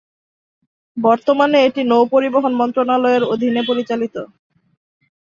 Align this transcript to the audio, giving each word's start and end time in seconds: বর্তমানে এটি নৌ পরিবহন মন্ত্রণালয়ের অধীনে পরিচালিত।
বর্তমানে 0.97 1.57
এটি 1.67 1.81
নৌ 1.83 2.01
পরিবহন 2.13 2.53
মন্ত্রণালয়ের 2.55 3.23
অধীনে 3.33 3.61
পরিচালিত। 3.67 4.15